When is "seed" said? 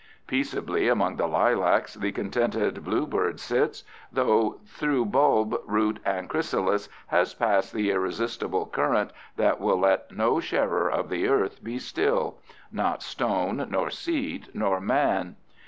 13.91-14.47